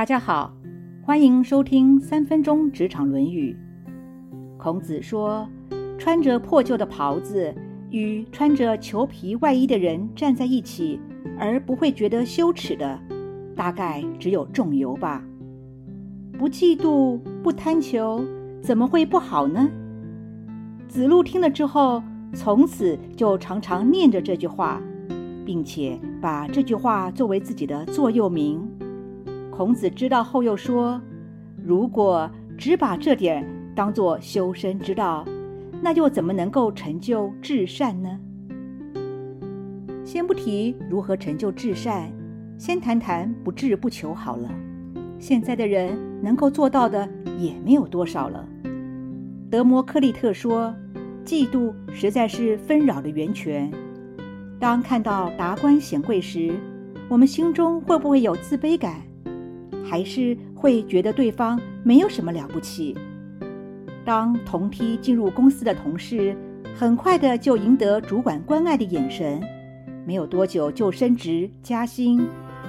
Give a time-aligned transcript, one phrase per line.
[0.00, 0.50] 大家好，
[1.02, 3.54] 欢迎收听三分钟职场论语。
[4.56, 5.46] 孔子说，
[5.98, 7.54] 穿着破旧的袍子
[7.90, 10.98] 与穿着裘皮外衣的人站在一起，
[11.38, 12.98] 而不会觉得羞耻的，
[13.54, 15.22] 大概只有仲由吧。
[16.38, 18.24] 不嫉妒，不贪求，
[18.62, 19.68] 怎么会不好呢？
[20.88, 24.80] 子路听了之后，从此就常常念着这句话，
[25.44, 28.66] 并且把这句话作为自己的座右铭。
[29.50, 31.00] 孔子知道后又说
[31.62, 35.26] ：“如果只把这点当作修身之道，
[35.82, 38.18] 那又怎么能够成就至善呢？”
[40.02, 42.10] 先不提如何成就至善，
[42.56, 44.50] 先谈谈不智不求好了。
[45.18, 47.06] 现在的人能够做到的
[47.38, 48.48] 也没有多少了。
[49.50, 50.74] 德摩克利特说
[51.24, 53.70] ：“嫉妒实在是纷扰的源泉。
[54.58, 56.54] 当看到达官显贵时，
[57.08, 59.02] 我们心中会不会有自卑感？”
[59.90, 62.96] 还是会觉得对方没有什么了不起。
[64.04, 66.36] 当同梯进入公司的同事，
[66.78, 69.42] 很快的就赢得主管关爱的眼神，
[70.06, 72.24] 没有多久就升职加薪，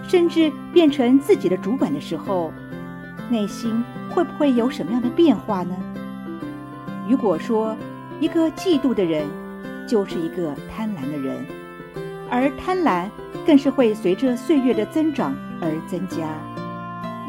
[0.08, 2.52] 甚至变成自己的主管的时候，
[3.30, 5.76] 内心会不会有什么样的变化呢？
[7.08, 7.78] 如果说
[8.20, 9.28] 一个嫉妒的人，
[9.88, 11.46] 就是一个贪婪的人，
[12.32, 13.08] 而贪婪
[13.46, 16.18] 更是会随着岁月的增长而增加。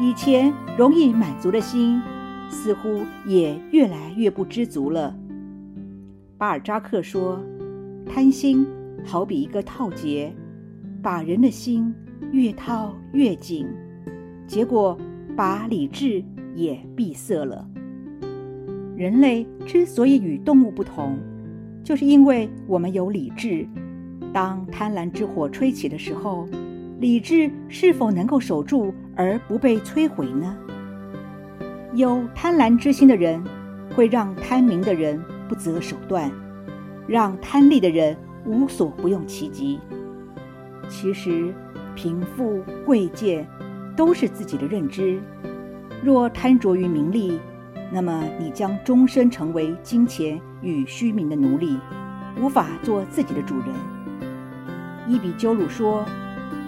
[0.01, 2.01] 以前容易满足的心，
[2.49, 5.15] 似乎也越来越不知足了。
[6.37, 7.39] 巴尔扎克说
[8.05, 8.65] ：“贪心
[9.05, 10.33] 好比一个套结，
[11.01, 11.93] 把人的心
[12.31, 13.67] 越套越紧，
[14.47, 14.97] 结果
[15.37, 16.23] 把理智
[16.55, 17.65] 也闭塞了。”
[18.97, 21.17] 人类之所以与动物不同，
[21.83, 23.67] 就是因为我们有理智。
[24.33, 26.47] 当贪婪之火吹起的时候，
[27.03, 30.55] 理智是否能够守住而不被摧毁呢？
[31.95, 33.43] 有贪婪之心的人，
[33.93, 36.31] 会让贪名的人不择手段，
[37.05, 38.15] 让贪利的人
[38.45, 39.81] 无所不用其极。
[40.87, 41.53] 其实，
[41.93, 43.45] 贫富贵贱
[43.97, 45.19] 都是自己的认知。
[46.01, 47.37] 若贪着于名利，
[47.91, 51.77] 那么你将终身成为金钱与虚名的奴隶，
[52.39, 53.67] 无法做自己的主人。
[55.05, 56.05] 伊比鸠鲁说。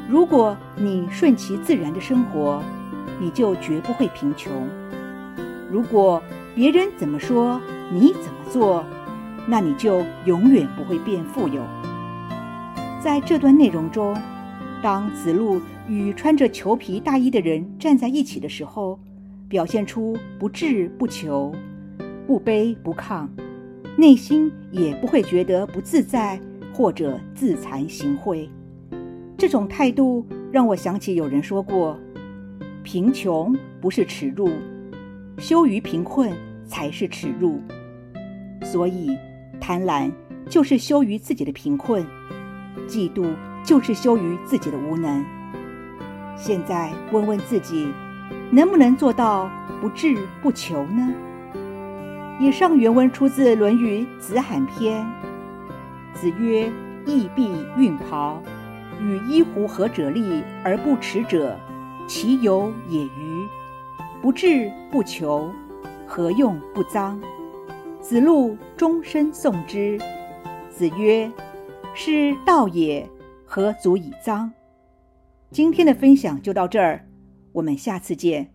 [0.07, 2.61] 如果你顺其自然的生活，
[3.19, 4.51] 你就绝不会贫穷；
[5.71, 6.21] 如果
[6.53, 7.59] 别人怎么说，
[7.91, 8.83] 你怎么做，
[9.47, 11.63] 那你就永远不会变富有。
[13.03, 14.15] 在这段内容中，
[14.81, 18.99] 当子路与穿着裘皮大衣的人站在一起的时候，
[19.47, 21.51] 表现出不智不求、
[22.27, 23.27] 不卑不亢，
[23.97, 26.39] 内心也不会觉得不自在
[26.73, 28.47] 或者自惭形秽。
[29.37, 31.99] 这种态度让我想起有人说过
[32.83, 34.49] ：“贫穷不是耻辱，
[35.37, 36.31] 羞于贫困
[36.65, 37.61] 才是耻辱。”
[38.63, 39.15] 所以，
[39.59, 40.09] 贪婪
[40.49, 42.05] 就是羞于自己的贫困，
[42.87, 43.27] 嫉妒
[43.63, 45.23] 就是羞于自己的无能。
[46.37, 47.87] 现在问问自己，
[48.51, 49.51] 能不能做到
[49.81, 51.13] 不智不求呢？
[52.39, 55.05] 以上原文出自《论语·子罕篇》。
[56.17, 56.71] 子曰
[57.05, 58.41] ：“义必运袍。”
[59.01, 61.57] 与衣狐合者立而不耻者，
[62.07, 63.47] 其有也与？
[64.21, 65.51] 不智不求，
[66.07, 67.19] 何用不臧？
[67.99, 69.99] 子路终身诵之。
[70.69, 71.31] 子曰
[71.93, 73.07] ：“是道也，
[73.45, 74.49] 何足以臧？”
[75.51, 77.05] 今天的分享就到这儿，
[77.51, 78.54] 我们下次见。